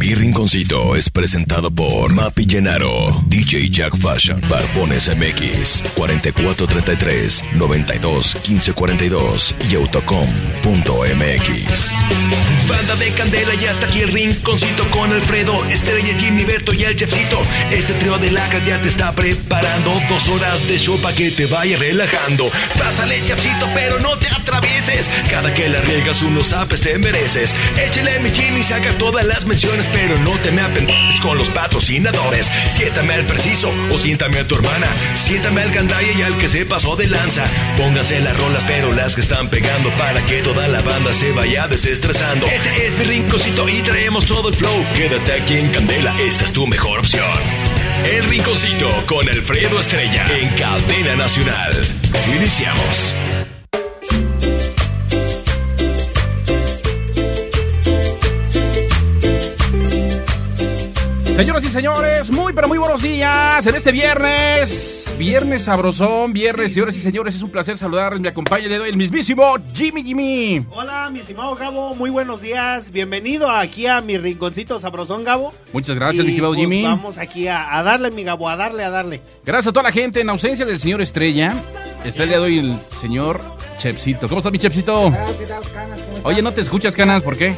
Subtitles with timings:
[0.00, 9.54] Mi Rinconcito es presentado por Mapi Llenaro, DJ Jack Fashion, Barbones MX, 4433 92 1542
[9.68, 10.30] y Autocom.mx.
[12.66, 16.96] Banda de Candela y hasta aquí el Rinconcito con Alfredo, Estrella, Jimmy, Berto y el
[16.96, 17.42] Chefcito.
[17.70, 21.44] Este trío de lacas ya te está preparando dos horas de show para que te
[21.44, 22.50] vaya relajando.
[22.78, 25.10] Pásale, Chefcito, pero no te atravieses.
[25.28, 27.54] Cada que la riegas unos apes te mereces.
[27.76, 32.50] Échale mi Jimmy, saca todas las menciones pero no te me apendes con los patrocinadores.
[32.70, 34.88] Siéntame al preciso o siéntame a tu hermana.
[35.14, 37.44] Siéntame al gandaya y al que se pasó de lanza.
[37.76, 41.68] Pónganse las rolas, pero las que están pegando para que toda la banda se vaya
[41.68, 42.46] desestresando.
[42.46, 44.84] Este es mi rinconcito y traemos todo el flow.
[44.94, 47.40] Quédate aquí en Candela, esta es tu mejor opción.
[48.04, 51.74] El rinconcito con Alfredo Estrella en Cadena Nacional.
[52.34, 53.14] Iniciamos.
[61.40, 65.14] Señoras y señores, muy pero muy buenos días en este viernes.
[65.18, 68.20] Viernes sabrosón, viernes, señoras y señores, es un placer saludar.
[68.20, 70.66] Me acompaña de hoy el mismísimo Jimmy Jimmy.
[70.70, 72.90] Hola, mi estimado Gabo, muy buenos días.
[72.90, 75.54] Bienvenido aquí a mi rinconcito sabrosón, Gabo.
[75.72, 76.82] Muchas gracias, Y, mi estimado pues, Jimmy.
[76.82, 79.22] Vamos aquí a, a darle, mi Gabo, a darle, a darle.
[79.42, 80.20] Gracias a toda la gente.
[80.20, 81.54] En ausencia del señor Estrella,
[82.04, 83.40] está el día de hoy el señor
[83.78, 84.28] Chepsito.
[84.28, 85.06] ¿Cómo está mi Chepsito?
[85.06, 86.00] Ah, ¿Qué tal, Canas?
[86.00, 86.24] ¿Cómo estás?
[86.26, 87.22] Oye, ¿no te escuchas, Canas?
[87.22, 87.54] ¿Por qué?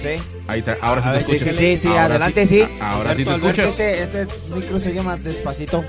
[0.00, 0.20] Sé.
[0.48, 1.56] Ahí está, ahora sí A te ver, sí, escuchas.
[1.56, 2.64] sí, sí, Ahora adelante, sí.
[2.80, 3.66] Ahora sí te escuchas.
[3.66, 5.84] Este, este micro se llama despacito.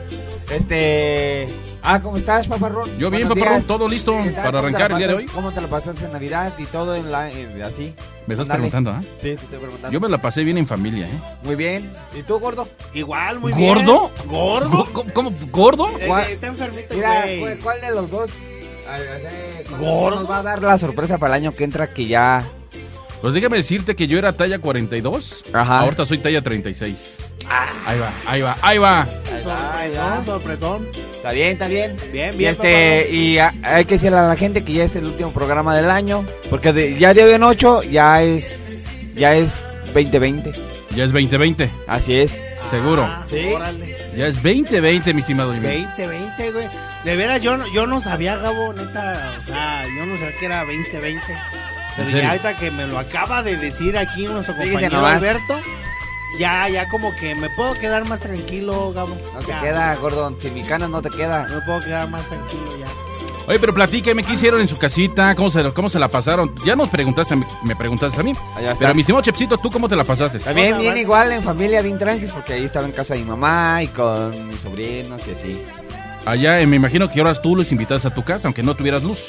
[0.51, 1.47] Este.
[1.81, 2.89] Ah, ¿cómo estás, paparrón?
[2.97, 3.67] Yo bien, paparrón, días.
[3.67, 5.25] todo listo para ¿Cómo te arrancar la el día de hoy.
[5.27, 7.93] ¿Cómo te lo pasaste en Navidad y todo en la, en- así?
[8.27, 8.99] Me estás preguntando, ¿ah?
[9.01, 9.91] Sí, te estoy preguntando.
[9.91, 11.19] Yo me la pasé bien en familia, ¿eh?
[11.43, 11.89] Muy bien.
[12.17, 12.67] ¿Y tú, gordo?
[12.93, 14.09] Igual, muy ¿Gordo?
[14.17, 14.29] bien.
[14.29, 14.87] ¿Gordo?
[14.91, 15.13] ¿Cómo?
[15.13, 15.87] cómo- ¿Gordo?
[15.99, 16.25] Eh, ¿Cuál?
[16.29, 17.23] Está enfermito, Mira.
[17.39, 18.29] ¿cuál, cuál de los dos?
[18.89, 20.19] Ay, ay, ay, ¿cuál ¿Gordo?
[20.21, 22.43] Nos va a dar la sorpresa para el año que entra que ya.
[23.21, 25.43] Pues déjame decirte que yo era talla 42.
[25.53, 25.79] Ajá.
[25.81, 27.15] Ahorita soy talla 36.
[27.85, 29.05] Ahí va, ahí va, ahí va.
[29.05, 30.87] Sorpresón, sorpresón.
[31.11, 31.95] Está bien, está bien.
[32.11, 34.95] Bien, Y, bien, este, y a- hay que decirle a la gente que ya es
[34.95, 36.25] el último programa del año.
[36.49, 38.59] Porque de- ya de hoy en 8 ya es.
[39.15, 40.51] Ya es 2020.
[40.95, 42.37] Ya es 2020, Así es.
[42.69, 43.03] seguro.
[43.03, 43.39] Ah, Sí.
[43.53, 43.95] Órale.
[44.15, 45.67] Ya es 2020, mi estimado Jimmy.
[45.67, 46.67] 20, 20, güey.
[47.05, 49.37] De veras, yo, no- yo no sabía, Gabo, neta.
[49.39, 51.25] O sea, yo no sabía que era 20, 20.
[51.95, 55.05] Pero ya ahorita que me lo acaba de decir aquí nuestro compañero.
[55.05, 55.59] Alberto,
[56.39, 59.17] ya, ya como que me puedo quedar más tranquilo, Gabo.
[59.33, 60.33] No te Ya, queda, gordo.
[60.41, 61.45] Si mi canas no te queda.
[61.49, 62.85] Me puedo quedar más tranquilo ya.
[63.47, 65.33] Oye, pero platíqueme, ¿qué hicieron en su casita?
[65.35, 66.53] ¿Cómo se, cómo se la pasaron?
[66.63, 68.33] Ya nos preguntaste, a mí- me preguntaste a mí.
[68.79, 70.37] Pero mi estimado Chepsito, ¿tú cómo te la pasaste?
[70.39, 73.81] También bien igual en familia, bien tranquilos, porque ahí estaba en casa de mi mamá
[73.83, 75.61] y con mis sobrinos y así.
[76.25, 79.01] Allá, eh, me imagino que ahora tú los invitas a tu casa, aunque no tuvieras
[79.03, 79.27] luz.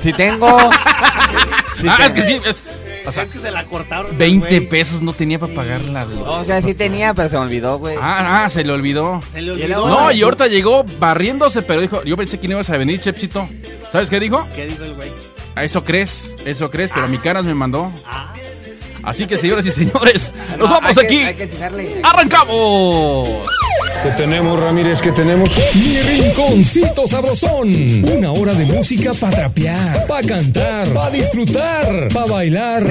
[0.00, 0.46] Si tengo.
[1.82, 2.62] sí ah, es que sí, es,
[3.06, 4.16] o sea, es que se la cortaron.
[4.16, 4.60] 20 güey.
[4.68, 6.18] pesos no tenía para pagar la luz.
[6.26, 7.96] O sea, sí tenía, pero se me olvidó, güey.
[8.00, 9.20] Ah, ah, se le olvidó.
[9.32, 9.88] Se le olvidó.
[9.88, 13.48] No, y ahorita llegó barriéndose, pero dijo, yo pensé que no ibas a venir, Chepsito.
[13.90, 14.46] ¿Sabes qué dijo?
[14.54, 15.10] ¿Qué dijo el güey?
[15.54, 17.90] A eso crees, eso crees, pero mi caras me mandó.
[18.06, 18.32] Ah,
[19.04, 21.18] Así que, señoras y señores, No, nos vamos hay que- aquí.
[21.24, 22.00] hay que chingarle.
[22.04, 23.28] ¡Arrancamos!
[24.02, 25.00] ¿Qué tenemos, Ramírez?
[25.00, 25.48] ¿Qué tenemos?
[25.74, 27.72] Mi rinconcito sabrosón.
[28.16, 32.84] Una hora de música para trapear, para cantar, para disfrutar, para bailar.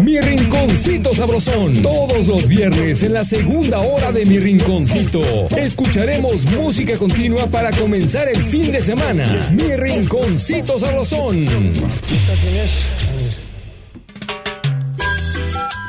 [0.00, 1.82] Mi rinconcito sabrosón.
[1.82, 5.20] Todos los viernes en la segunda hora de mi rinconcito.
[5.54, 9.50] Escucharemos música continua para comenzar el fin de semana.
[9.50, 11.44] Mi rinconcito sabrosón.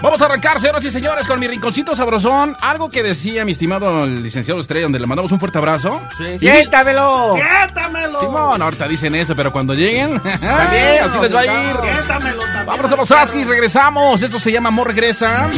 [0.03, 2.58] Vamos a arrancar, señoras y señores, con mi rinconcito sabrosón.
[2.59, 6.02] Algo que decía mi estimado el licenciado Estrella, donde le mandamos un fuerte abrazo.
[6.19, 7.36] Y- ¡Siéntamelo!
[7.36, 8.19] ¡Quétamelo!
[8.19, 11.75] Simón, ahorita dicen eso, pero cuando lleguen, También, así les va a ir.
[11.78, 12.66] ¡Quétamelo también!
[12.66, 14.22] Vámonos a los Askis, regresamos.
[14.22, 15.50] Esto se llama Amor Regresa.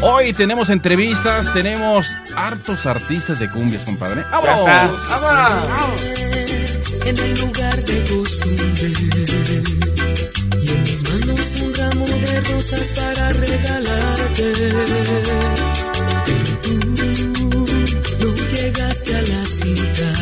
[0.00, 2.06] Hoy tenemos entrevistas, tenemos
[2.36, 4.22] hartos artistas de cumbias, compadre.
[4.30, 5.02] ¡Vámonos!
[7.04, 9.77] en el lugar de costumbre.
[12.58, 14.52] De rosas para regalarte.
[16.24, 16.74] Pero tú
[18.20, 20.12] no llegaste a la cita.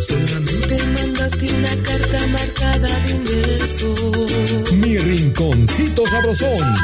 [0.00, 3.94] Solamente mandaste una carta marcada de un beso.
[4.76, 6.74] Mi rinconcito sabrosón.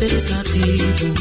[0.00, 1.12] pensativo.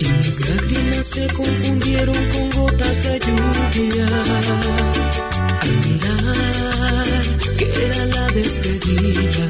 [0.00, 4.06] Y mis lágrimas se confundieron con gotas de lluvia.
[5.62, 7.22] Al mirar
[7.56, 9.46] que era la despedida,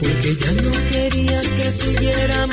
[0.00, 2.45] porque ya no querías que siguiera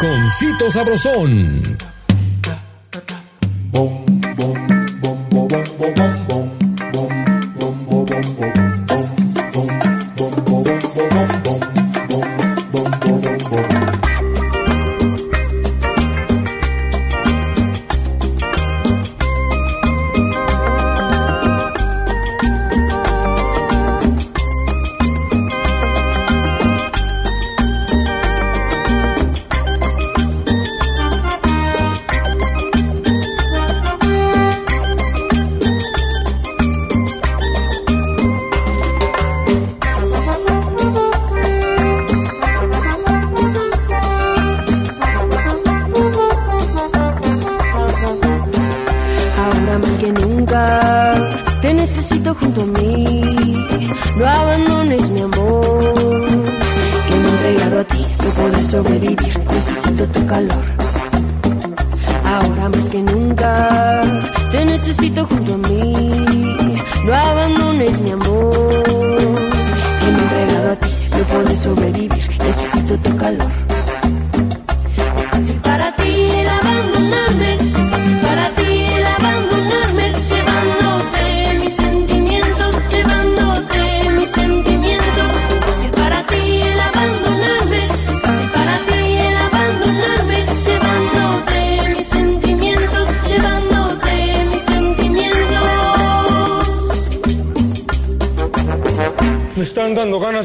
[0.00, 1.87] Rinconcito Sabrosón.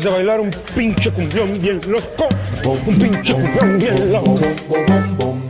[0.04, 2.28] de bailar un pinche cumbión bien loco,
[2.86, 5.43] un pinche cumbión bien loco.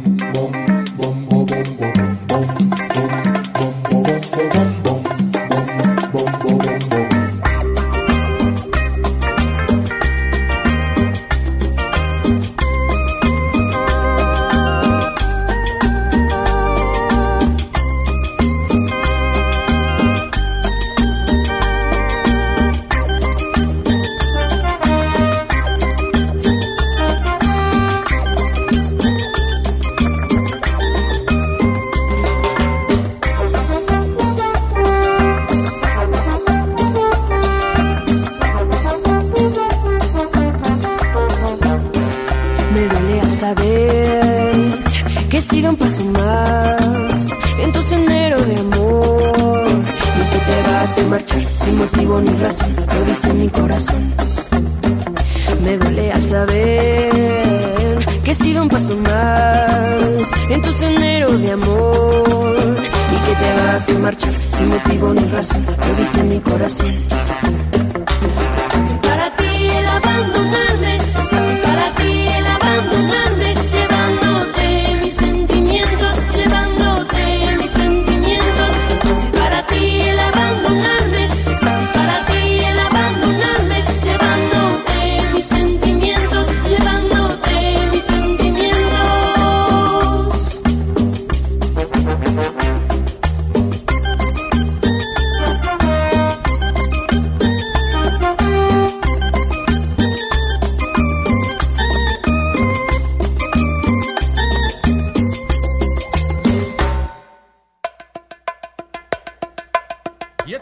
[66.44, 67.33] Corazón.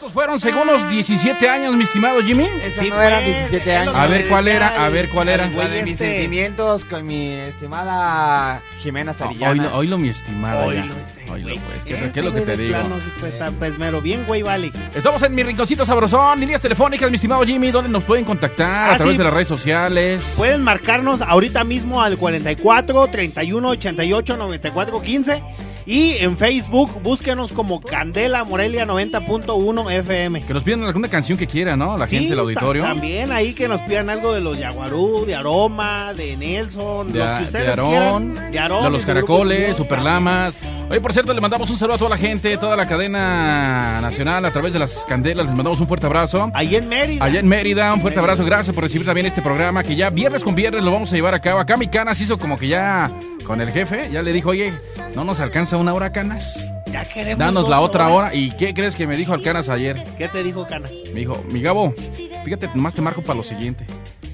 [0.01, 2.47] Estos fueron según los 17 años, mi estimado Jimmy.
[2.79, 3.93] Sí, no eran pues, 17 es años.
[3.95, 5.45] A que ver cuál era, a ver cuál era.
[5.47, 6.15] La de mis este.
[6.15, 9.51] sentimientos con mi estimada Jimena Sarillana.
[9.51, 10.65] Oílo, oílo, mi estimada.
[10.65, 11.85] Oílo, este Oílo, pues.
[11.85, 12.79] ¿Qué, Este qué es lo que güey te digo?
[12.79, 14.71] plano, pues, está, pues, mero bien, güey, vale.
[14.95, 18.93] Estamos en mi rinconcito sabrosón, líneas telefónicas, mi estimado Jimmy, donde nos pueden contactar Ah,
[18.93, 19.17] a través sí.
[19.19, 20.33] de las redes sociales.
[20.35, 25.43] Pueden marcarnos ahorita mismo al 44 31 88 94 15
[25.85, 30.41] y en Facebook búsquenos como Candela Morelia 90.1 FM.
[30.41, 31.97] Que nos pidan alguna canción que quieran, ¿no?
[31.97, 32.83] La Sí, gente, el auditorio.
[32.83, 37.19] ta- También ahí que nos pidan algo de los Yaguarú, de Aroma, de Nelson, De,
[37.19, 38.51] los de Aarón, quieran.
[38.51, 40.57] De Aarón, de los caracoles, superlamas.
[40.89, 44.43] Oye, por cierto, le mandamos un saludo a toda la gente, toda la cadena nacional
[44.43, 45.45] a través de las candelas.
[45.45, 46.51] Les mandamos un fuerte abrazo.
[46.53, 47.23] Ahí en Mérida.
[47.23, 48.43] Allá en Mérida, un fuerte abrazo.
[48.43, 51.33] Gracias por recibir también este programa que ya viernes con viernes lo vamos a llevar
[51.33, 51.59] a cabo.
[51.61, 53.09] Acá mi Canas hizo como que ya
[53.43, 54.73] con el jefe, ya le dijo, oye,
[55.15, 56.59] no nos alcanza una hora, Canas.
[56.91, 58.31] Ya queremos Danos la otra horas.
[58.31, 58.35] hora.
[58.35, 60.03] ¿Y qué crees que me dijo el Canas ayer?
[60.17, 60.91] ¿Qué te dijo Canas?
[61.13, 61.93] Me dijo, mi Gabo,
[62.43, 63.85] fíjate, nomás te marco para lo siguiente.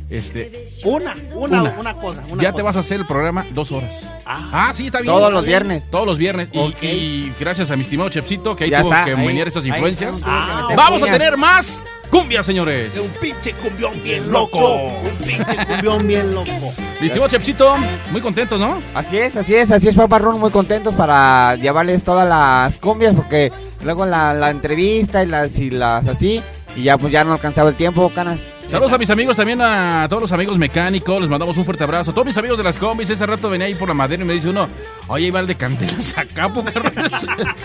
[0.09, 1.75] Este, Una, una, Una.
[1.79, 2.23] una, cosa.
[2.29, 2.55] Una ya cosa.
[2.55, 4.05] te vas a hacer el programa dos horas.
[4.25, 4.49] Ah.
[4.69, 5.13] Ah, sí, está bien.
[5.13, 5.89] Todos los viernes.
[5.91, 6.47] Todos los viernes.
[6.81, 9.65] Y- gracias a mi estimado Chepsito, que ahí Ya tuvo está, que ahí, menear estas
[9.65, 10.21] ahí influencias.
[10.23, 12.95] Ah, Vamos a tener más cumbia, señores.
[12.95, 14.75] De un pinche cumbión bien loco.
[14.83, 16.51] Un pinche cumbión bien loco.
[16.99, 17.75] Mi estimado Chepsito,
[18.11, 18.81] muy contento, ¿no?
[18.93, 23.51] Así es, así es, así es, Paparrón, muy contentos para llevarles todas las cumbias, porque
[23.83, 26.41] luego la, la entrevista y las, y las así,
[26.75, 28.39] y ya pues ya no alcanzaba el tiempo, canas.
[28.67, 32.11] Saludos a mis amigos, también a todos los amigos mecánicos, les mandamos un fuerte abrazo.
[32.11, 34.25] A todos mis amigos de las combis, ese rato venía ahí por la madera y
[34.25, 34.67] me dice uno,
[35.07, 36.93] oye, iba el de Cantelas acá, po, carnal".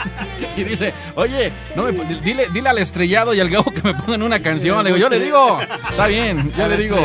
[0.56, 4.22] Y dice, oye, no me, dile, dile al estrellado y al gabo que me pongan
[4.22, 4.84] una canción.
[4.84, 6.96] Le digo, yo le digo, está bien, yo le digo.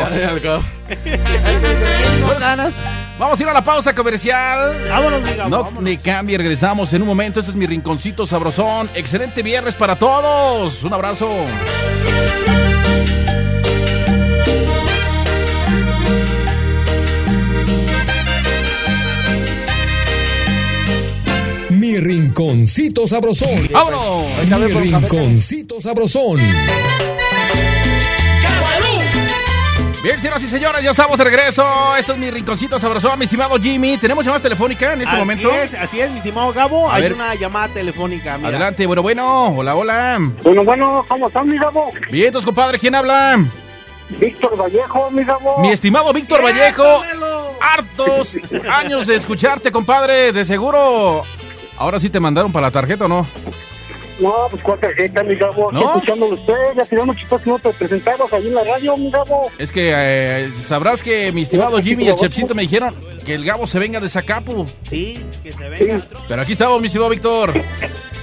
[2.38, 2.74] canas.
[3.18, 4.84] Vamos a ir a la pausa comercial.
[4.88, 5.48] Vámonos, miga.
[5.48, 5.82] No vámonos.
[5.82, 7.40] ni cambie, regresamos en un momento.
[7.40, 8.88] Este es mi rinconcito sabrosón.
[8.94, 10.84] Excelente viernes para todos.
[10.84, 11.28] Un abrazo.
[21.88, 23.66] Mi rinconcito sabrosón.
[23.72, 24.26] ¡Vámonos!
[24.46, 26.36] Mi rinconcito sabrosón.
[30.02, 31.64] Bien, señoras y señores, ya estamos de regreso.
[31.98, 33.96] Este es mi rinconcito sabrosón, mi estimado Jimmy.
[33.96, 35.50] ¿Tenemos llamada telefónica en este así momento?
[35.50, 36.90] es, así es, mi estimado Gabo.
[36.90, 37.14] A Hay ver.
[37.14, 38.36] una llamada telefónica.
[38.36, 38.50] Mira.
[38.50, 39.46] Adelante, bueno, bueno.
[39.56, 40.18] Hola, hola.
[40.42, 41.90] Bueno, bueno, ¿cómo están, mi Gabo?
[42.10, 43.42] Bien, tus compadre, ¿quién habla?
[44.10, 45.58] Víctor Vallejo, mi Gabo.
[45.60, 47.02] Mi estimado Víctor Vallejo.
[47.62, 48.36] Hartos
[48.70, 50.32] años de escucharte, compadre.
[50.32, 51.24] De seguro.
[51.78, 53.26] Ahora sí te mandaron para la tarjeta o no?
[54.20, 55.70] No, pues cuál tarjeta, mi Gabo.
[55.70, 55.94] ¿No?
[55.94, 56.54] Escuchándolo usted.
[56.76, 59.48] Ya tenemos chicos que no te presentabas ahí en la radio, mi Gabo.
[59.58, 62.94] Es que eh, sabrás que mi estimado Jimmy y el Chepsito me dijeron
[63.24, 64.64] que el Gabo se venga de Zacapu.
[64.82, 66.00] Sí, que se venga.
[66.26, 67.52] Pero aquí estamos, mi estimado Víctor.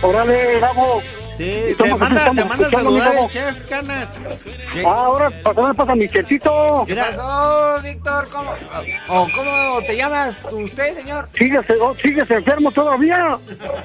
[0.01, 1.01] Órale, Gabo.
[1.37, 4.07] Sí, te manda, te manda saludar el chef, Canas.
[4.85, 6.83] Ah, ahora, pásame, pasa mi chefcito.
[6.87, 8.27] ¿Qué pasó, Víctor?
[8.31, 8.51] ¿Cómo,
[9.09, 11.27] o cómo te llamas usted, señor?
[11.27, 13.37] Síguese, oh, síguese enfermo todavía.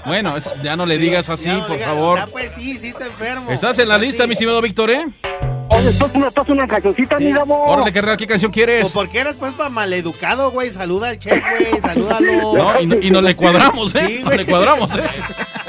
[0.07, 2.19] Bueno, es- ya no le digas así, por favor.
[2.19, 3.50] ya, pues sí, sí está enfermo.
[3.50, 5.07] Estás en la lista, mi estimado Víctor, ¿eh?
[5.73, 7.64] Oye, pasa una, pasa una cancioncita, mi Gabo.
[7.64, 8.90] Órale, carnal, ¿qué canción ¿O quieres?
[8.90, 10.71] por qué eres pues para maleducado, güey?
[10.71, 12.54] Saluda al chef, güey, salúdalo.
[12.54, 14.04] No, y, no- y nos le cuadramos, ¿eh?
[14.07, 15.02] Sí, nos le cuadramos, ¿eh?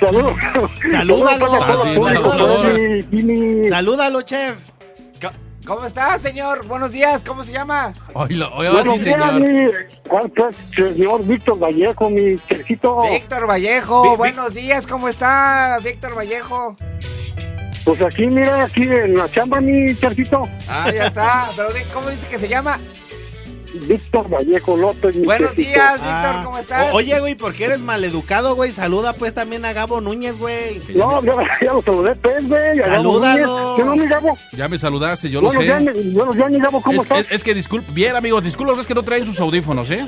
[0.00, 0.34] Saludos.
[0.90, 1.46] Salúdalo.
[3.68, 4.56] Salúdalo, chef.
[5.66, 6.64] ¿Cómo estás, señor?
[6.68, 7.92] Buenos días, ¿cómo se llama?
[8.14, 9.40] Oye, Buenos sí, días, señor.
[9.40, 9.70] mi-
[10.08, 13.00] ¿Cuál pues, señor Víctor Vallejo, mi chefcito?
[13.10, 16.76] Víctor Vallejo, buenos días, ¿cómo está, Víctor Vallejo?
[17.84, 20.48] Pues aquí, mira, aquí en la chamba, mi chefcito.
[20.68, 22.78] Ah, ya está, pero ¿cómo dice que se llama?
[23.80, 25.16] Víctor Vallejo López.
[25.24, 26.42] Buenos días, Víctor, Ah.
[26.44, 26.92] ¿cómo estás?
[26.92, 28.72] O- oye, güey, ¿por qué eres maleducado, güey?
[28.72, 30.80] Saluda pues también a Gabo Núñez, güey.
[30.94, 32.78] No, ya, ya lo saludé, pues, güey.
[32.78, 33.74] Salúdalo.
[33.76, 34.36] ¿Qué no, mi Gabo?
[34.52, 36.04] Ya me saludaste, yo lo Buenos días, sé.
[36.04, 37.18] mi- buenos días, mi Gabo, ¿cómo Es, estás?
[37.26, 40.06] es- es que disculpe, bien amigos, disculpa, es que no traen sus audífonos, ¿eh?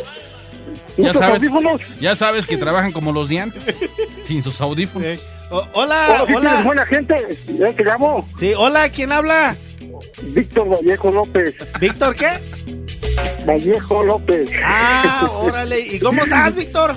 [0.97, 1.81] Ya ¿Muchos sabes, audífonos?
[2.01, 3.63] ya sabes que trabajan como los de antes,
[4.25, 5.07] sin sus audífonos.
[5.07, 5.21] Eh,
[5.51, 6.63] o- hola, sí hola.
[6.63, 7.15] buena gente.
[7.59, 8.27] ¿Ya te Gabo?
[8.39, 9.57] Sí, hola, ¿quién habla?
[10.35, 11.55] Víctor Vallejo López.
[11.81, 12.31] ¿Víctor qué?
[13.47, 14.51] Vallejo López.
[14.65, 15.81] Ah, órale.
[15.81, 16.97] ¿Y cómo estás, Víctor?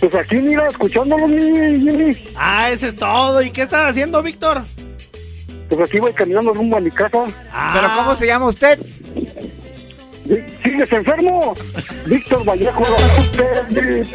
[0.00, 2.24] Pues aquí, mira, escuchándolo, mi Jimmy.
[2.36, 3.42] Ah, ese es todo.
[3.42, 4.62] ¿Y qué estás haciendo, Víctor?
[5.68, 7.24] Pues aquí voy caminando rumbo a mi casa.
[7.52, 8.78] Ah, ¿Pero cómo se llama usted?
[10.62, 11.54] ¿Sigues enfermo?
[12.06, 14.10] Víctor Vallejo López.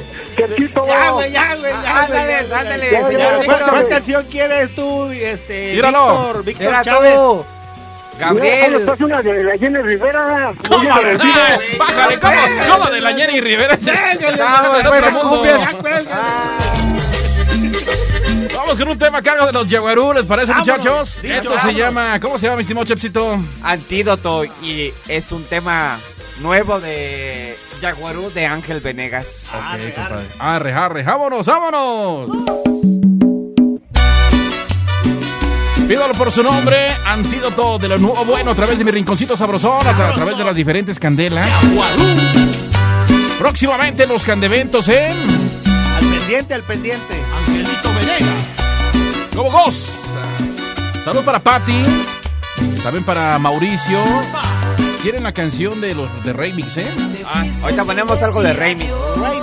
[0.87, 1.71] Ya, güey, ya, güey.
[1.71, 2.89] Ándale, ándale.
[2.89, 3.69] ¿Cuál, Víctor.
[3.69, 6.43] cuál canción quieres tú, este, Míralo.
[6.43, 7.45] Víctor, Víctor Chávez?
[8.13, 8.73] Mira, Gabriel.
[8.81, 10.53] estás una de la Jenny Rivera.
[10.69, 10.89] ¿Cómo?
[10.89, 11.33] Valentina.
[11.77, 12.33] Bájale, ¿cómo,
[12.77, 13.77] cómo de la Jenny Rivera?
[18.55, 20.77] Vamos, con un tema a cargo de los Jaguarú, ¿les parece, Vámonos.
[20.77, 21.21] muchachos?
[21.21, 21.77] Dicho, Esto se vámonos.
[21.79, 23.39] llama, ¿cómo se llama, mi estimado Chepsito?
[23.63, 25.99] Antídoto y es un tema
[26.39, 29.49] nuevo de Jaguarú de Ángel Venegas.
[29.53, 30.25] Ok, compadre.
[30.39, 32.29] Arre, arre, vámonos, vámonos.
[35.91, 39.85] Pídalo por su nombre, antídoto de lo nuevo bueno a través de mi rinconcito sabrosón,
[39.85, 41.45] a, tra- a través de las diferentes candelas.
[43.37, 47.21] Próximamente los candeventos en Al pendiente, al pendiente.
[47.39, 48.35] Angelito Venegas.
[49.35, 49.91] ¿Cómo goza?
[51.03, 51.83] Salud para Patti,
[52.83, 54.01] también para Mauricio.
[55.03, 56.87] ¿Quieren la canción de los de Remix, eh?
[57.25, 58.85] Ah, ahorita ponemos algo de Raimi.
[59.25, 59.39] Ay,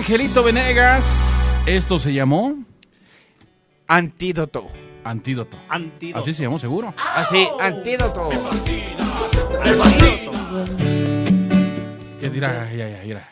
[0.00, 1.04] Angelito Venegas.
[1.66, 2.54] Esto se llamó
[3.86, 4.66] Antídoto.
[5.04, 5.58] Antídoto.
[5.68, 6.18] Antídoto.
[6.18, 6.94] Así se llamó, seguro.
[7.14, 8.30] Así, antídoto.
[12.18, 13.28] Que dirá, ya, ya, mira.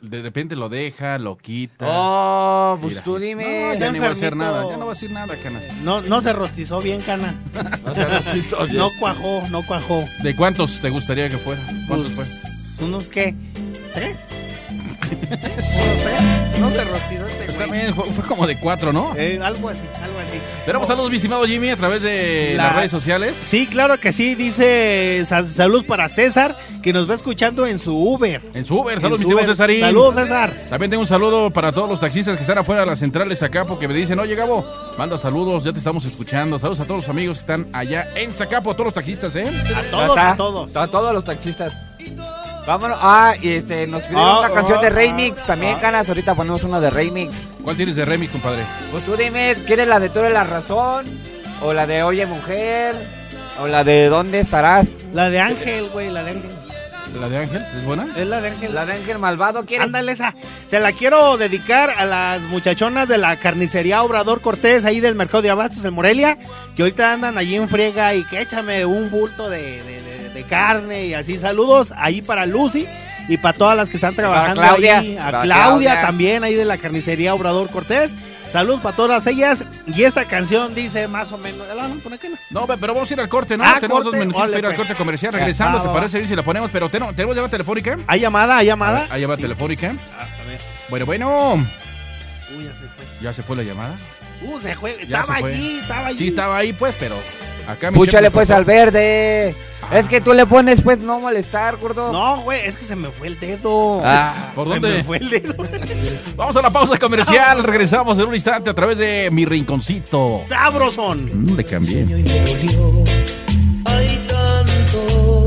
[0.00, 1.84] De repente lo deja, lo quita.
[1.86, 3.04] Oh, pues Mira.
[3.04, 3.74] tú dime.
[3.74, 5.62] No, ya ni voy a hacer nada, ya no voy a decir nada, canas.
[5.82, 7.34] No, no se rostizó bien, cana.
[8.72, 10.02] No cuajó, no cuajó.
[10.22, 11.60] ¿De cuántos te gustaría que fuera?
[11.86, 12.40] ¿Cuántos Pues,
[12.78, 12.86] fue?
[12.86, 13.34] ¿Unos qué?
[13.92, 14.20] ¿Tres?
[15.20, 16.60] No sé.
[16.60, 17.58] No se este güey.
[17.58, 19.14] También fue, fue como de cuatro, ¿no?
[19.16, 20.38] Eh, algo así, algo así.
[20.64, 23.36] Tenemos saludos, mi estimado Jimmy, a través de La- las redes sociales.
[23.36, 24.34] Sí, claro que sí.
[24.34, 28.40] Dice sa- saludos para César, que nos va escuchando en su Uber.
[28.54, 29.56] En su Uber, saludos, En mi su estimado Uber.
[29.56, 29.80] Cesarín.
[29.80, 30.54] Saludos, César.
[30.70, 33.78] También tengo un saludo para todos los taxistas que están afuera de las centrales Zacapo,
[33.78, 34.64] que me dicen, oye Gabo,
[34.98, 36.58] manda saludos, ya te estamos escuchando.
[36.58, 39.44] Saludos a todos los amigos que están allá en Zacapo, a todos los taxistas, ¿eh?
[39.76, 40.76] A todos, a todos.
[40.76, 41.72] A todos los taxistas.
[42.66, 42.96] Vámonos.
[43.00, 45.42] Ah, y este, nos pidieron Ah, una canción de ah, remix.
[45.44, 45.80] También, ah.
[45.80, 46.08] Canas.
[46.08, 47.48] Ahorita ponemos una de remix.
[47.62, 48.62] ¿Cuál tienes de remix, compadre?
[48.90, 51.04] Pues tú dime, ¿quieres la de Tú eres la razón?
[51.62, 52.94] ¿O la de Oye Mujer?
[53.60, 54.88] ¿O la de ¿Dónde estarás?
[55.12, 56.50] La de Ángel, güey, la de Ángel.
[57.20, 57.62] ¿La de Ángel?
[57.76, 58.06] ¿Es buena?
[58.16, 58.74] Es la de Ángel.
[58.74, 59.84] ¿La de Ángel Malvado quieres?
[59.86, 60.34] Ándale esa.
[60.66, 65.42] Se la quiero dedicar a las muchachonas de la carnicería Obrador Cortés, ahí del mercado
[65.42, 66.38] de Abastos en Morelia,
[66.74, 70.42] que ahorita andan allí en friega y que échame un bulto de, de- de- de
[70.44, 71.38] carne y así.
[71.38, 72.86] Saludos ahí para Lucy
[73.28, 74.98] y para todas las que están trabajando Claudia.
[74.98, 75.16] ahí.
[75.16, 75.54] A Para Claudia,
[75.92, 76.00] Claudia.
[76.02, 78.10] también ahí de la carnicería Obrador Cortés.
[78.50, 79.64] Saludos para todas ellas.
[79.86, 81.66] Y esta canción dice más o menos.
[81.68, 82.36] ¿La van a poner qué no?
[82.50, 83.64] No, pe- pero vamos a ir al corte, ¿no?
[83.64, 84.04] Ah, tenemos corte.
[84.18, 84.86] dos minutitos para ir al pues.
[84.88, 85.32] corte comercial.
[85.32, 86.70] Regresando, Va, ¿te va, parece bien si la ponemos?
[86.70, 87.96] Pero ten- tenemos llamada telefónica.
[88.06, 88.58] ¿Hay llamada?
[88.58, 89.06] ¿Hay llamada?
[89.10, 89.42] ¿Hay llamada Sí.
[89.42, 89.94] telefónica?
[90.18, 90.26] Ah.
[90.90, 91.54] Bueno, bueno.
[91.54, 93.04] Uy, ya se fue.
[93.22, 93.94] ¿Ya se fue la llamada?
[94.42, 94.96] Uh, se fue.
[95.08, 95.54] Ya Estaba se fue.
[95.54, 96.18] allí, estaba allí.
[96.18, 97.14] Sí, estaba ahí, pues, pero
[97.66, 99.54] acá Púchale pues al verde.
[99.90, 102.12] Es que tú le pones pues no molestar, gordo.
[102.12, 104.00] No, güey, es que se me fue el dedo.
[104.04, 104.96] Ah, ¿Por Se dónde?
[104.98, 105.54] me fue el dedo.
[106.36, 107.62] Vamos a la pausa comercial.
[107.64, 110.40] Regresamos en un instante a través de mi rinconcito.
[110.48, 111.28] Sabrosón.
[111.32, 112.06] Mm, le cambié.
[113.84, 115.46] Ay, tanto,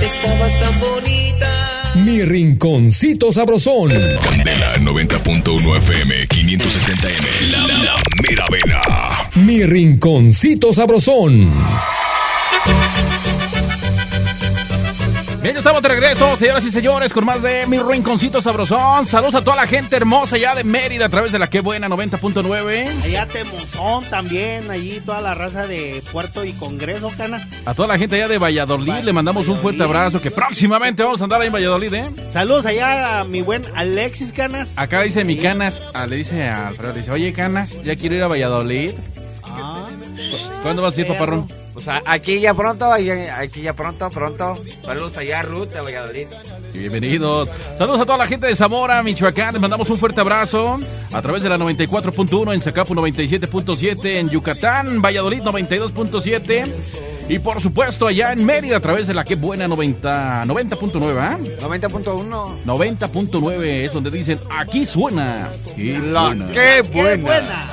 [0.00, 1.46] estabas tan bonita.
[1.94, 3.90] Mi rinconcito sabrosón.
[4.22, 7.50] Candela 90.1 FM 570M.
[7.52, 7.94] La, la
[8.28, 8.80] mera vena.
[9.36, 11.50] Mi rinconcito sabrosón.
[15.42, 19.06] Bien, ya estamos de regreso, señoras y señores, con más de mi rinconcito sabrosón.
[19.06, 21.88] Saludos a toda la gente hermosa ya de Mérida a través de la que buena
[21.88, 23.04] 90.9.
[23.04, 27.46] Allá Temozón también, allí toda la raza de Puerto y Congreso, cana.
[27.64, 31.20] A toda la gente allá de Valladolid le mandamos un fuerte abrazo que próximamente vamos
[31.20, 32.10] a andar ahí en Valladolid, ¿eh?
[32.32, 34.72] Saludos allá a mi buen Alexis Canas.
[34.76, 38.22] Acá dice mi Canas, ah, le dice a Alfredo, dice, oye Canas, ya quiero ir
[38.24, 38.92] a Valladolid.
[39.44, 39.88] Ah,
[40.62, 41.46] ¿Cuándo vas a ir, paparrón?
[41.76, 44.56] Pues a- aquí ya pronto, aquí ya pronto, pronto.
[44.82, 46.26] Saludos allá, Ruth de Valladolid.
[46.72, 47.50] Y Bienvenidos.
[47.76, 49.52] Saludos a toda la gente de Zamora, Michoacán.
[49.52, 50.78] Les mandamos un fuerte abrazo
[51.12, 56.72] a través de la 94.1 en Zacapu 97.7 en Yucatán, Valladolid 92.7
[57.28, 61.36] y por supuesto allá en Mérida a través de la que buena 90 90.9, ¿ah?
[61.60, 62.64] 90.1.
[62.64, 65.50] 90.9 es donde dicen aquí suena.
[65.76, 66.46] Qué buena.
[66.52, 67.66] ¡Qué qué buena.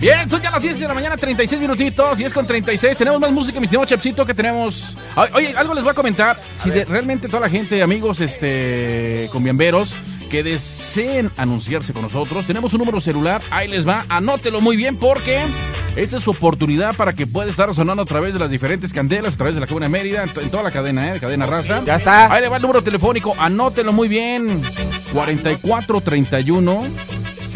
[0.00, 2.96] Bien, son ya las 10 de la mañana, 36 minutitos, 10 con 36.
[2.96, 4.96] Tenemos más música, mi estimado Chepsito, que tenemos.
[5.34, 6.38] Oye, algo les voy a comentar.
[6.56, 9.94] si de- realmente toda la gente, amigos, este, combiamberos,
[10.30, 14.96] que deseen anunciarse con nosotros, tenemos un número celular, ahí les va, anótelo muy bien
[14.96, 15.40] porque
[15.94, 19.34] esta es su oportunidad para que pueda estar sonando a través de las diferentes candelas,
[19.34, 21.12] a través de la Cadena Mérida, en, en toda la cadena, ¿eh?
[21.14, 21.82] De cadena raza.
[21.86, 22.32] Ya está.
[22.32, 24.62] Ahí le va el número telefónico, anótelo muy bien.
[25.12, 26.84] 4431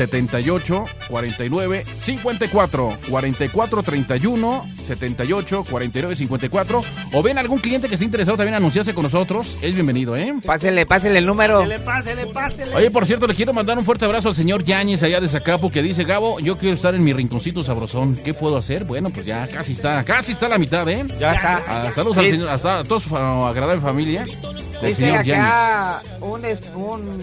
[0.04, 6.82] 78 49 54 44 31 78 49 54
[7.12, 10.34] o ven algún cliente que esté interesado también anunciarse con nosotros, es bienvenido, ¿eh?
[10.46, 11.58] Pásele, pásele el número.
[11.60, 12.74] Pásele, pásele, pásele.
[12.76, 15.70] Oye, por cierto, le quiero mandar un fuerte abrazo al señor Yáñez allá de Zacapu
[15.70, 18.16] que dice, Gabo, yo quiero estar en mi rinconcito sabrosón.
[18.24, 18.84] ¿Qué puedo hacer?
[18.84, 21.04] Bueno, pues ya casi está, casi está la mitad, ¿eh?
[21.18, 21.62] Ya está.
[21.68, 24.24] Ah, saludos al señor, hasta a toda su agradable familia
[24.80, 25.44] del Dice señor Yáñez.
[25.46, 27.18] acá un, es- un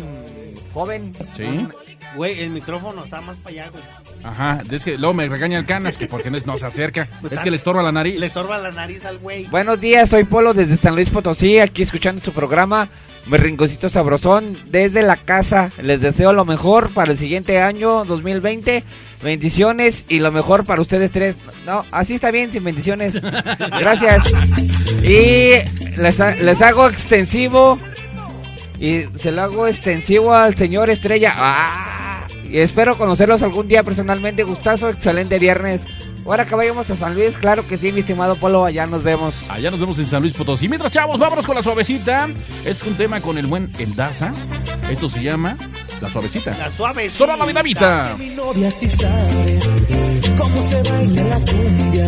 [0.74, 1.12] joven.
[1.36, 1.44] Sí.
[1.44, 3.84] un- Güey, el micrófono está más para allá, güey.
[4.24, 7.08] Ajá, es que luego me regaña el canas que porque no, es- no se acerca.
[7.22, 8.20] Pues Es que le estorba la nariz.
[8.20, 9.46] Le sorba la nariz al güey.
[9.46, 12.90] Buenos días, soy Polo desde San Luis Potosí, aquí escuchando su programa,
[13.28, 15.70] Mi Rinconcito Sabrosón, desde la casa.
[15.82, 18.84] Les deseo lo mejor para el siguiente año 2020.
[19.24, 21.36] Bendiciones y lo mejor para ustedes tres.
[21.66, 23.16] No, así está bien, sin bendiciones.
[23.80, 24.24] Gracias.
[25.04, 25.50] Y
[25.98, 27.78] les, les hago extensivo.
[28.80, 31.34] Y se lo hago extensivo al señor Estrella.
[31.36, 31.97] Ah,
[32.52, 34.44] y espero conocerlos algún día personalmente.
[34.44, 35.82] Gustazo, excelente viernes.
[36.26, 39.46] Ahora que vayamos a San Luis, claro que sí, mi estimado Polo, allá nos vemos.
[39.50, 40.68] Allá nos vemos en San Luis Potosí.
[40.68, 42.28] Mientras, chavos, vámonos con la suavecita.
[42.66, 44.34] Es un tema con el buen El Daza.
[44.90, 45.56] Esto se llama
[46.02, 46.52] La Suavecita.
[46.58, 47.10] La suave.
[47.10, 48.14] Solo la dinamita.
[48.20, 49.60] Mi novia sí sabe
[50.38, 52.08] cómo se baila la cumbia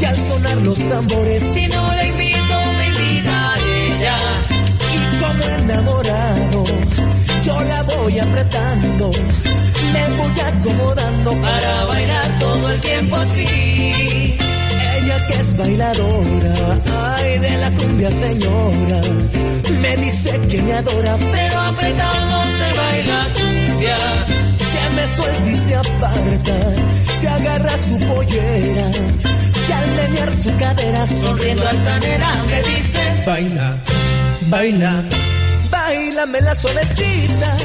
[0.00, 2.38] y al sonar los tambores Si no la invito,
[2.78, 4.16] me invita ella.
[4.92, 6.64] y como enamorado
[7.42, 9.10] yo la voy apretando,
[9.92, 14.36] me voy acomodando Para bailar todo el tiempo así.
[14.96, 16.54] ella que es bailadora,
[17.16, 19.00] ay de la cumbia señora,
[19.80, 23.96] me dice que me adora, Pero apretado se baila cumbia.
[24.72, 26.56] se me suelta y se aparta,
[27.20, 28.86] se agarra su pollera
[29.68, 33.00] y al menear su cadera Sonriendo altanera me dice.
[33.26, 33.76] Baila,
[34.48, 35.04] baila,
[35.92, 37.56] bailame la suavecita.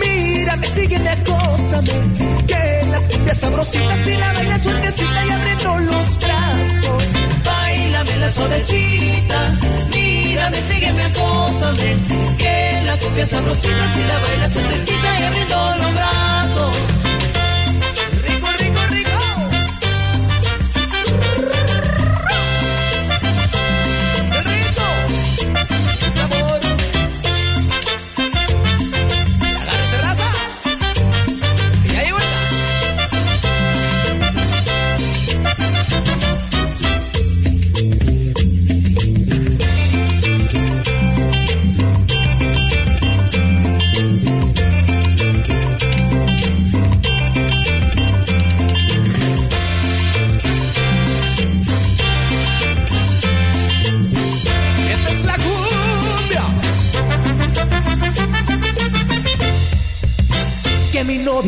[0.00, 1.92] Mírame, sígueme, acósame.
[2.46, 7.04] Que la cumbia sabrosita, si la baila sueltecita y abriendo los brazos.
[7.44, 9.38] Bailame la suavecita,
[9.94, 11.96] mírame, sígueme, acósame.
[12.38, 17.13] Que la cumbia sabrosita, si la baila sueltecita y abriendo los brazos.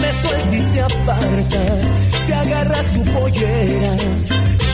[0.00, 1.62] Me suelta y se aparta,
[2.26, 3.96] se agarra su pollera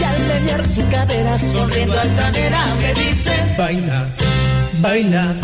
[0.02, 3.32] y al menear su cadera Sonriendo altanera me dice.
[3.56, 4.08] Baila,
[4.80, 5.35] baila,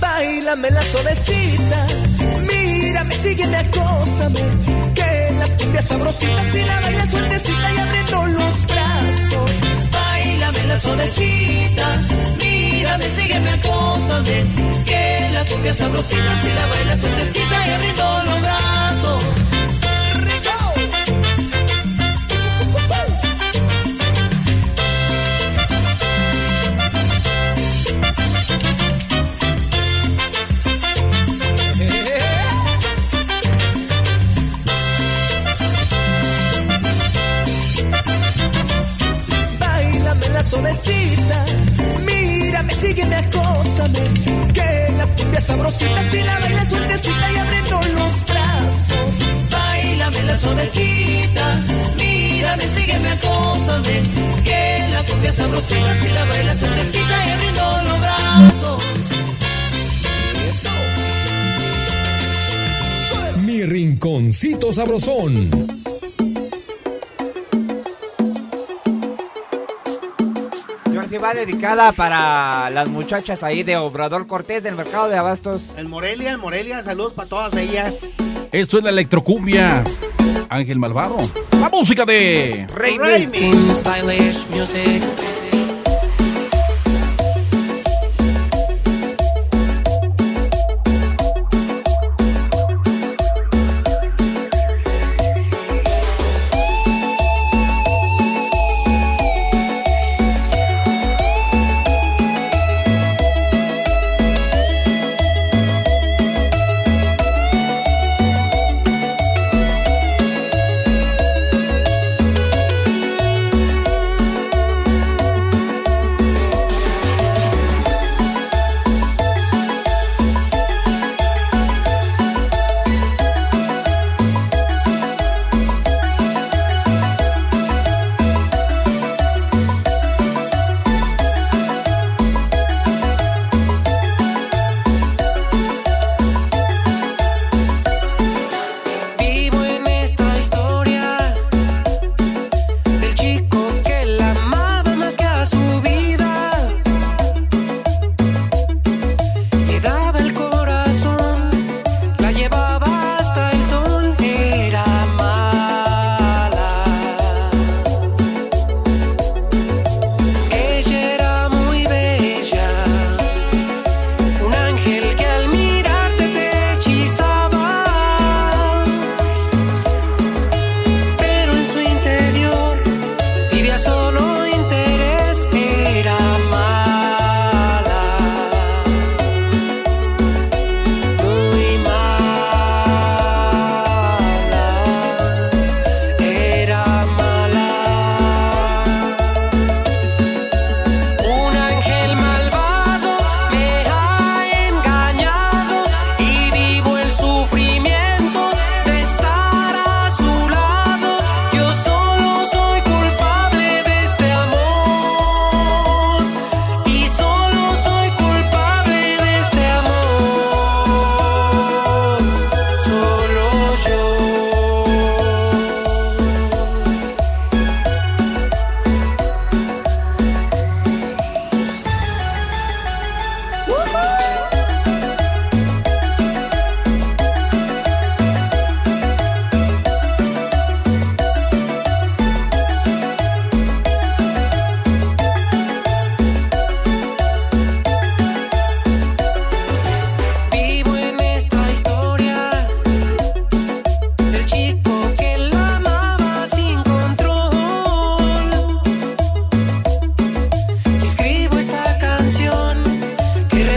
[0.00, 1.86] bailame la suavecita.
[2.48, 4.40] Mírame, sígueme, acósame.
[4.94, 9.50] Que la cumbia sabrosita, si la baila sueltecita y abriendo los brazos.
[9.92, 11.86] Bailame la suavecita,
[12.38, 14.44] mírame, sígueme, acósame.
[14.86, 18.39] Que la cumbia sabrosita, si la baila sueltecita y abriendo los
[40.50, 41.44] suavecita,
[42.04, 44.00] mírame, sígueme, acósame.
[44.52, 49.14] Que la cumbia sabrosita, si la baila sueltecita y abriendo los brazos.
[49.50, 51.64] Bailame la suavecita,
[51.96, 54.02] mírame, sígueme, acósame.
[54.42, 58.82] Que la cumbia sabrosita, si la baila sueltecita y abriendo los brazos.
[63.46, 65.79] Mi rinconcito sabrosón.
[71.30, 75.76] Va dedicada para las muchachas ahí de Obrador Cortés del Mercado de Abastos.
[75.76, 77.94] El Morelia, el Morelia, saludos para todas ellas.
[78.50, 79.84] Esto es la electrocumbia.
[80.48, 81.18] Ángel Malvado.
[81.60, 82.66] La música de.
[82.74, 82.98] Rey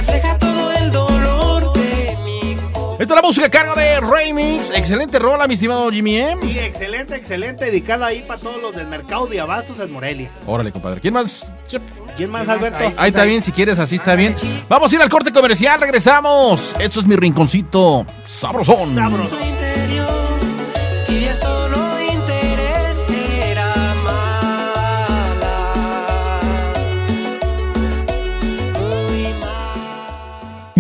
[0.06, 2.98] refleja todo el dolor de mi corazón.
[3.00, 4.72] Esta es la música a cargo de Remix.
[4.72, 6.42] Excelente rola, mi estimado Jimmy M.
[6.42, 7.66] Sí, excelente, excelente.
[7.66, 10.32] Dedicada ahí para todos los del mercado de abastos en Morelia.
[10.46, 11.00] Órale, compadre.
[11.02, 11.48] ¿Quién más?
[12.18, 12.78] ¿Quién más, Alberto?
[12.78, 14.36] Ahí, ahí está bien, si quieres, así está bien.
[14.70, 16.76] Vamos a ir al corte comercial, regresamos.
[16.80, 18.94] Esto es mi rinconcito sabrosón.
[18.94, 19.73] Sabrosón.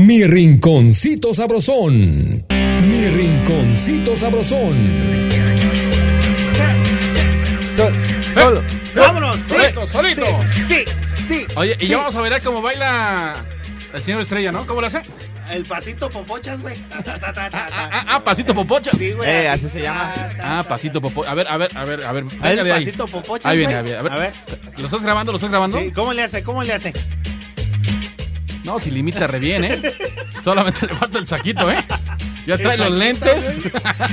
[0.06, 2.46] Mi rinconcito sabrosón.
[2.50, 5.30] Mi rinconcito sabrosón.
[8.36, 8.63] Solo.
[8.96, 9.36] ¡Vámonos!
[9.38, 10.26] Sí, Solito, solito.
[10.68, 10.84] sí,
[11.28, 11.46] sí.
[11.56, 13.34] Oye, y ya vamos a ver cómo baila
[13.94, 14.66] el señor Estrella, ¿no?
[14.68, 15.02] ¿Cómo lo hace?
[15.52, 16.76] El pasito popochas, güey.
[16.89, 17.50] Ta, Ah, ta.
[17.72, 18.96] ah, ah, pasito popochas.
[18.98, 19.30] Sí, güey.
[19.30, 20.13] Eh, así se llama.
[20.42, 21.32] Ah, pasito popochas.
[21.32, 22.26] A ver, a ver, a ver, a ver.
[22.44, 22.70] El ahí.
[22.72, 23.78] pasito popochas, Ahí viene, güey.
[23.80, 24.00] ahí viene.
[24.00, 24.12] A ver.
[24.13, 24.34] A ver.
[24.78, 25.32] ¿Lo estás grabando?
[25.32, 25.80] ¿Lo estás grabando?
[25.80, 26.44] Sí, ¿Cómo le hace?
[26.44, 26.94] ¿Cómo le hace?
[28.63, 29.82] No, si limita re bien, ¿eh?
[30.43, 31.78] Solamente le falta el saquito, ¿eh?
[32.45, 33.60] Ya trae los lentes.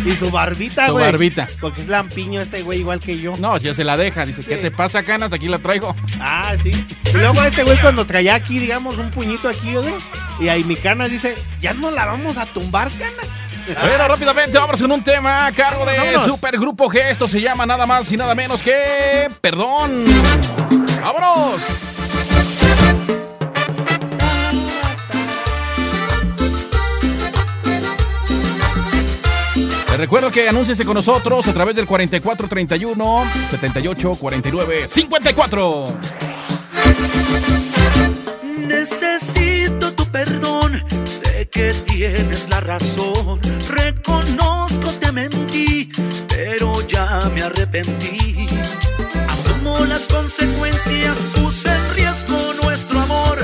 [0.04, 1.04] Y su barbita, Su güey.
[1.04, 1.48] barbita.
[1.60, 3.34] Porque es lampiño este güey, igual que yo.
[3.38, 4.24] No, si ya se la deja.
[4.24, 5.32] Dice, ¿qué te pasa, canas?
[5.32, 5.94] Aquí la traigo.
[6.20, 6.70] Ah, sí.
[7.12, 9.94] Y luego este güey cuando traía aquí, digamos, un puñito aquí, güey.
[10.38, 13.26] Y ahí mi cana dice, ya no la vamos a tumbar, canas.
[13.80, 16.24] Bueno, rápidamente vamos con un tema a cargo de Vámonos.
[16.24, 17.10] Supergrupo G.
[17.10, 19.28] Esto se llama nada más y nada menos que...
[19.40, 20.04] Perdón.
[21.02, 21.62] ¡Vámonos!
[30.00, 35.84] Recuerdo que anúnciese con nosotros a través del 4431 78 49 54.
[38.66, 43.40] Necesito tu perdón, sé que tienes la razón.
[43.68, 45.90] Reconozco te mentí,
[46.28, 48.46] pero ya me arrepentí.
[49.28, 53.38] Asumo las consecuencias, puse en riesgo nuestro amor.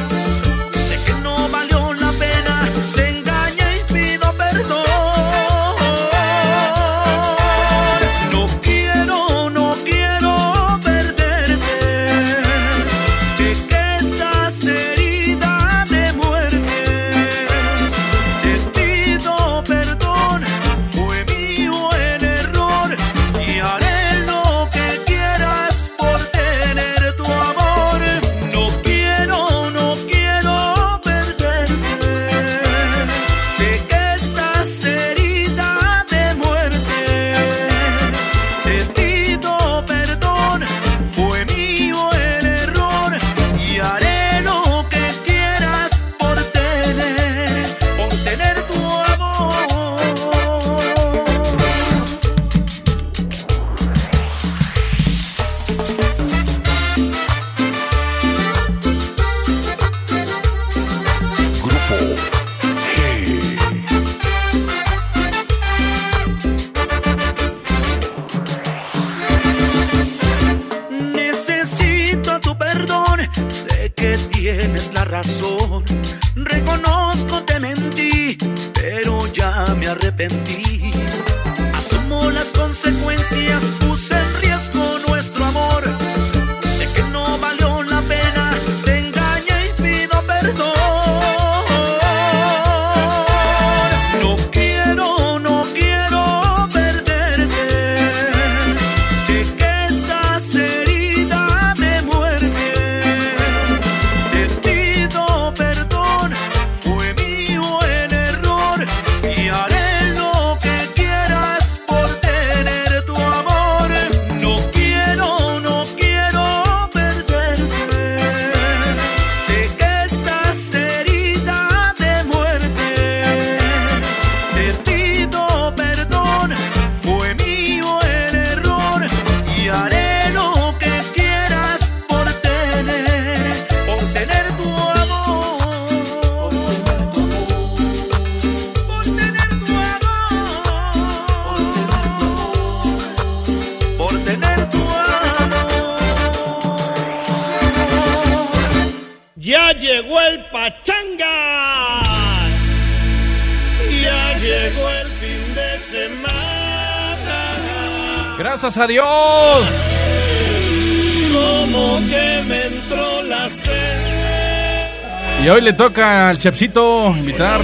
[165.46, 167.60] Y hoy le toca al Chepsito invitar.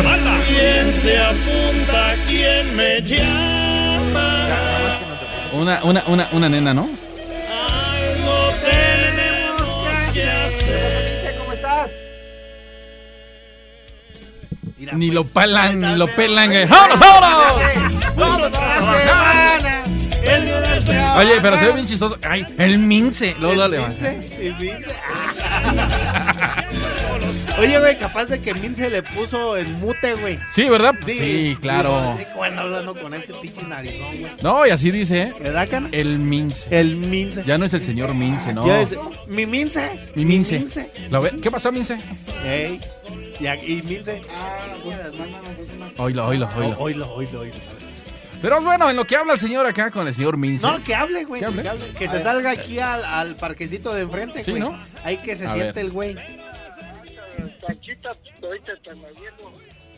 [0.47, 2.15] ¿Quién se apunta?
[2.29, 4.47] ¿Quién me llama?
[5.53, 6.83] Una, una, una, una nena, ¿no?
[6.83, 11.35] Algo tenemos que hacer.
[11.41, 11.91] ¿Cómo estás?
[14.79, 16.53] Mira, Ni pues, lo pelan, ni lo pelan.
[16.53, 16.67] eh.
[16.67, 18.17] ¡Vámonos, vámonos!
[18.17, 18.53] ¡Vámonos.
[21.17, 22.17] Oye, pero se ve bien chistoso.
[22.23, 23.35] Ay, el mince.
[23.41, 23.89] Luego dale, va.
[23.89, 24.87] Mince, el Mince.
[27.63, 30.39] Oye, güey, capaz de que Mince le puso en mute, güey.
[30.51, 30.95] Sí, ¿verdad?
[31.07, 32.17] Sí, claro.
[32.19, 34.33] Sí, Cuando hablando con este pinche narizón, güey.
[34.43, 35.33] No, y así dice, ¿eh?
[35.41, 35.89] ¿Verdad, cana?
[35.93, 36.69] El mince.
[36.77, 37.43] El Mince.
[37.45, 38.67] Ya no es el señor mince, no.
[38.67, 38.95] Ya es-
[39.29, 40.01] mi Mince.
[40.15, 40.65] Mi mince.
[41.43, 41.97] ¿Qué pasó, mince?
[42.45, 42.81] Ey.
[43.41, 44.21] Y, y Mince.
[44.37, 44.59] Ah,
[45.99, 46.77] Oílo, oílo, oílo.
[46.79, 47.55] Oílo, oílo, oílo.
[48.41, 50.67] Pero bueno, en lo que habla el señor acá con el señor mince.
[50.67, 51.41] No, que hable, güey.
[51.41, 51.85] ¿Que Que, hable?
[51.97, 54.63] Que se salga aquí al, al parquecito de enfrente, Sí, güey.
[54.63, 54.77] ¿no?
[55.05, 55.85] Ahí que se A siente ver.
[55.87, 56.17] el güey.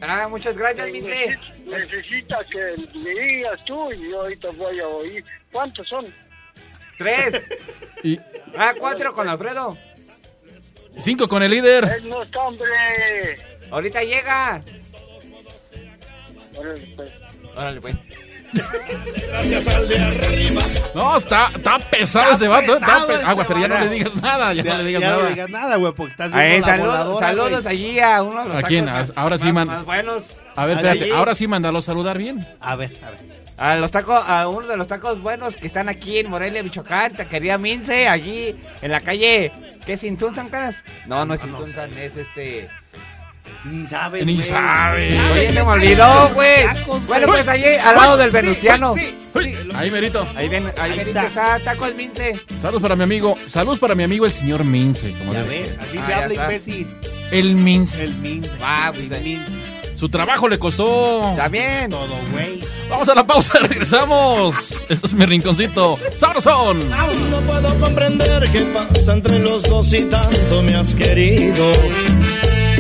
[0.01, 1.39] Ah, muchas gracias, Mince.
[1.65, 5.25] Necesita que le digas tú y yo ahorita voy a oír.
[5.53, 6.07] ¿Cuántos son?
[6.99, 7.41] Tres.
[8.03, 8.21] Y
[8.57, 9.79] Ah, cuatro con Alfredo.
[10.99, 11.85] cinco con el líder.
[11.85, 12.67] Él no está, hombre.
[13.71, 14.61] Ahorita llega.
[16.55, 17.13] Órale, pues.
[17.57, 17.97] Órale, pues.
[20.95, 22.73] No, está, está pesado ese vato.
[22.75, 22.79] ¿eh?
[22.81, 24.53] Está pesado pe- este Agua, pero ya no le digas nada.
[24.55, 25.23] Ya, no le digas ya nada.
[25.23, 27.77] no digas nada, güey, porque estás Ahí, viendo la saludos, voladora, saludos güey.
[27.77, 28.87] allí a uno de los ¿A quién?
[28.87, 29.67] tacos A- ahora sí, más, man.
[29.69, 30.33] más buenos.
[30.57, 31.13] A ver, espérate.
[31.13, 32.47] Ahora sí, mándalo a saludar bien.
[32.61, 33.45] A ver, a ver.
[33.57, 37.13] A los tacos, a uno de los tacos buenos que están aquí en Morelia, Michoacán,
[37.15, 39.53] taquería Mince, allí en la calle,
[39.87, 40.77] ¿qué es Intunzan, caras?
[41.07, 42.69] No, no es Intunzan, es este...
[43.65, 45.19] Ni sabes, Ni sabe.
[45.33, 46.65] Oye, se me olvidó, güey.
[47.07, 48.95] Bueno, pues allí, al lado del Venustiano.
[49.75, 50.27] Ahí, Merito.
[50.37, 51.27] Ahí ven, ahí ven, está.
[51.27, 52.39] está tacos Mince.
[52.61, 53.37] Saludos para mi amigo.
[53.49, 55.13] Saludos para mi amigo el señor Mince.
[55.13, 56.87] Como Ya ves, así Ah, se habla, imbécil.
[57.31, 58.05] El Mince.
[58.05, 58.51] El Mince.
[58.63, 59.53] Ah, pues, El Mince.
[59.97, 61.35] Su trabajo le costó.
[61.37, 61.89] También.
[61.89, 62.61] Todo, güey.
[62.91, 64.85] Vamos a la pausa, regresamos.
[64.89, 65.99] Esto es mi rinconcito.
[66.19, 66.89] ¡Sabrosón!
[66.91, 71.73] No puedo comprender qué pasa entre los dos y tanto me has querido.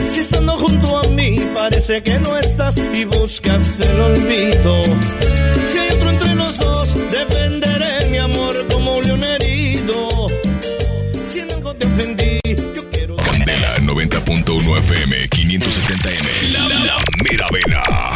[0.06, 4.82] Si estando junto a mí parece que no estás y buscas el olvido.
[5.66, 10.28] Si hay otro entre los dos, defenderé mi amor como un león herido.
[11.24, 12.40] Si en algo te ofendí,
[12.74, 13.16] yo quiero.
[13.16, 16.52] Candela 90.1 FM 570M.
[16.52, 16.96] La, la
[17.28, 18.14] mera vena.